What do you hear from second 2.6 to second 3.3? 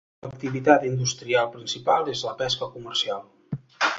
comercial.